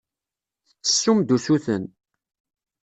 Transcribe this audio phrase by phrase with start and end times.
[0.67, 1.83] Tettessum-d usuten.